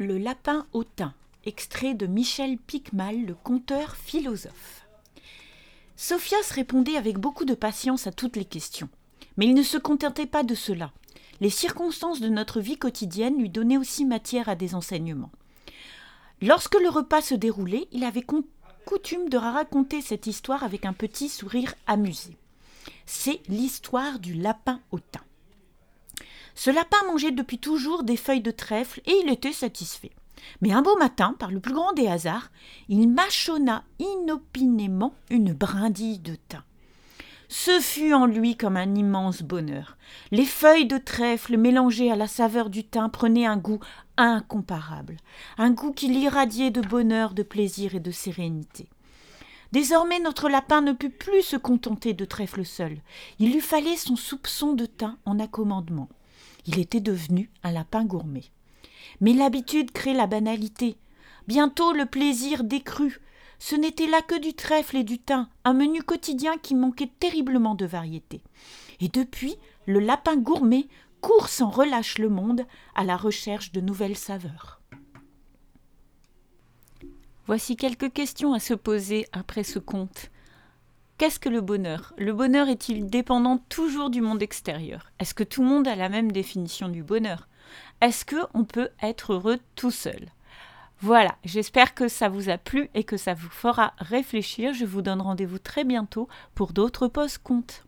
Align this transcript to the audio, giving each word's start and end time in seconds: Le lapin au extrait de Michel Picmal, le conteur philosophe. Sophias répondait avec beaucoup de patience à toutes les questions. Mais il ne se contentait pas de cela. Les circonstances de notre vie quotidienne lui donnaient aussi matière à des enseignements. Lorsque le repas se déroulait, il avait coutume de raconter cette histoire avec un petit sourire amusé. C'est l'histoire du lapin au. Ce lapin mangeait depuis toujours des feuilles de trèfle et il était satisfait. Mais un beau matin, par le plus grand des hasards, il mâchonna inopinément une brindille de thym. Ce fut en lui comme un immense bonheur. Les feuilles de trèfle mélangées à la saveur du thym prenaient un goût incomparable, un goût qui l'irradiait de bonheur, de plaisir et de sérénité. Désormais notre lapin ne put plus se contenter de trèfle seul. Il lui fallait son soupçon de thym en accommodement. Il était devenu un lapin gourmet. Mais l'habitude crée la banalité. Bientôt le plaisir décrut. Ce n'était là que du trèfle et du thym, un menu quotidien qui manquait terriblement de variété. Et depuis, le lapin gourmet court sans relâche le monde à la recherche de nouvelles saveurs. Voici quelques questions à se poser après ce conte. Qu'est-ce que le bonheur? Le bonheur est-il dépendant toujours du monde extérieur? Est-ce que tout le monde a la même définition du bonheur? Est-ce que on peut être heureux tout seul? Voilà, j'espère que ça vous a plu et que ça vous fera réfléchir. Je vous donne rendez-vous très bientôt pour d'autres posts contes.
Le 0.00 0.16
lapin 0.16 0.64
au 0.74 0.84
extrait 1.44 1.92
de 1.92 2.06
Michel 2.06 2.56
Picmal, 2.56 3.26
le 3.26 3.34
conteur 3.34 3.96
philosophe. 3.96 4.86
Sophias 5.96 6.52
répondait 6.52 6.96
avec 6.96 7.18
beaucoup 7.18 7.44
de 7.44 7.54
patience 7.54 8.06
à 8.06 8.12
toutes 8.12 8.36
les 8.36 8.44
questions. 8.44 8.88
Mais 9.36 9.46
il 9.46 9.54
ne 9.54 9.62
se 9.64 9.76
contentait 9.76 10.26
pas 10.26 10.44
de 10.44 10.54
cela. 10.54 10.92
Les 11.40 11.50
circonstances 11.50 12.20
de 12.20 12.28
notre 12.28 12.60
vie 12.60 12.78
quotidienne 12.78 13.40
lui 13.40 13.50
donnaient 13.50 13.76
aussi 13.76 14.04
matière 14.04 14.48
à 14.48 14.54
des 14.54 14.76
enseignements. 14.76 15.32
Lorsque 16.42 16.80
le 16.80 16.90
repas 16.90 17.20
se 17.20 17.34
déroulait, 17.34 17.88
il 17.90 18.04
avait 18.04 18.24
coutume 18.84 19.28
de 19.28 19.36
raconter 19.36 20.00
cette 20.00 20.28
histoire 20.28 20.62
avec 20.62 20.86
un 20.86 20.92
petit 20.92 21.28
sourire 21.28 21.74
amusé. 21.88 22.36
C'est 23.04 23.40
l'histoire 23.48 24.20
du 24.20 24.34
lapin 24.34 24.80
au. 24.92 25.00
Ce 26.58 26.70
lapin 26.70 26.96
mangeait 27.06 27.30
depuis 27.30 27.58
toujours 27.58 28.02
des 28.02 28.16
feuilles 28.16 28.40
de 28.40 28.50
trèfle 28.50 29.00
et 29.06 29.12
il 29.22 29.30
était 29.30 29.52
satisfait. 29.52 30.10
Mais 30.60 30.72
un 30.72 30.82
beau 30.82 30.96
matin, 30.96 31.36
par 31.38 31.52
le 31.52 31.60
plus 31.60 31.72
grand 31.72 31.92
des 31.92 32.08
hasards, 32.08 32.50
il 32.88 33.08
mâchonna 33.08 33.84
inopinément 34.00 35.14
une 35.30 35.52
brindille 35.52 36.18
de 36.18 36.34
thym. 36.34 36.64
Ce 37.48 37.78
fut 37.78 38.12
en 38.12 38.26
lui 38.26 38.56
comme 38.56 38.76
un 38.76 38.96
immense 38.96 39.42
bonheur. 39.42 39.96
Les 40.32 40.44
feuilles 40.44 40.88
de 40.88 40.98
trèfle 40.98 41.56
mélangées 41.56 42.10
à 42.10 42.16
la 42.16 42.26
saveur 42.26 42.70
du 42.70 42.82
thym 42.82 43.08
prenaient 43.08 43.46
un 43.46 43.56
goût 43.56 43.78
incomparable, 44.16 45.18
un 45.58 45.70
goût 45.70 45.92
qui 45.92 46.08
l'irradiait 46.08 46.72
de 46.72 46.80
bonheur, 46.80 47.34
de 47.34 47.44
plaisir 47.44 47.94
et 47.94 48.00
de 48.00 48.10
sérénité. 48.10 48.88
Désormais 49.70 50.18
notre 50.18 50.48
lapin 50.48 50.80
ne 50.80 50.92
put 50.92 51.10
plus 51.10 51.42
se 51.42 51.56
contenter 51.56 52.14
de 52.14 52.24
trèfle 52.24 52.64
seul. 52.64 52.98
Il 53.38 53.52
lui 53.52 53.60
fallait 53.60 53.96
son 53.96 54.16
soupçon 54.16 54.72
de 54.72 54.86
thym 54.86 55.16
en 55.24 55.38
accommodement. 55.38 56.08
Il 56.66 56.78
était 56.78 57.00
devenu 57.00 57.50
un 57.62 57.72
lapin 57.72 58.04
gourmet. 58.04 58.44
Mais 59.20 59.32
l'habitude 59.32 59.92
crée 59.92 60.14
la 60.14 60.26
banalité. 60.26 60.96
Bientôt 61.46 61.92
le 61.92 62.06
plaisir 62.06 62.64
décrut. 62.64 63.20
Ce 63.58 63.74
n'était 63.74 64.06
là 64.06 64.22
que 64.22 64.38
du 64.38 64.54
trèfle 64.54 64.96
et 64.96 65.04
du 65.04 65.18
thym, 65.18 65.48
un 65.64 65.72
menu 65.72 66.02
quotidien 66.02 66.58
qui 66.58 66.74
manquait 66.74 67.10
terriblement 67.18 67.74
de 67.74 67.86
variété. 67.86 68.42
Et 69.00 69.08
depuis, 69.08 69.56
le 69.86 69.98
lapin 69.98 70.36
gourmet 70.36 70.86
court 71.20 71.48
sans 71.48 71.70
relâche 71.70 72.18
le 72.18 72.28
monde 72.28 72.66
à 72.94 73.04
la 73.04 73.16
recherche 73.16 73.72
de 73.72 73.80
nouvelles 73.80 74.16
saveurs. 74.16 74.80
Voici 77.46 77.76
quelques 77.76 78.12
questions 78.12 78.52
à 78.52 78.60
se 78.60 78.74
poser 78.74 79.26
après 79.32 79.64
ce 79.64 79.78
conte. 79.78 80.30
Qu'est-ce 81.18 81.40
que 81.40 81.48
le 81.48 81.60
bonheur? 81.60 82.14
Le 82.16 82.32
bonheur 82.32 82.68
est-il 82.68 83.10
dépendant 83.10 83.58
toujours 83.68 84.08
du 84.08 84.20
monde 84.20 84.40
extérieur? 84.40 85.10
Est-ce 85.18 85.34
que 85.34 85.42
tout 85.42 85.62
le 85.62 85.68
monde 85.68 85.88
a 85.88 85.96
la 85.96 86.08
même 86.08 86.30
définition 86.30 86.88
du 86.88 87.02
bonheur? 87.02 87.48
Est-ce 88.00 88.24
que 88.24 88.36
on 88.54 88.62
peut 88.62 88.90
être 89.02 89.32
heureux 89.32 89.58
tout 89.74 89.90
seul? 89.90 90.28
Voilà, 91.00 91.34
j'espère 91.44 91.94
que 91.94 92.06
ça 92.06 92.28
vous 92.28 92.50
a 92.50 92.56
plu 92.56 92.88
et 92.94 93.02
que 93.02 93.16
ça 93.16 93.34
vous 93.34 93.48
fera 93.48 93.94
réfléchir. 93.98 94.74
Je 94.74 94.84
vous 94.84 95.02
donne 95.02 95.20
rendez-vous 95.20 95.58
très 95.58 95.82
bientôt 95.82 96.28
pour 96.54 96.72
d'autres 96.72 97.08
posts 97.08 97.38
contes. 97.38 97.84